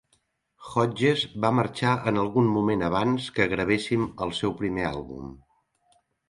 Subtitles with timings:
[0.69, 5.31] Hodges va marxar en algun moment abans que gravessin el seu primer àlbum.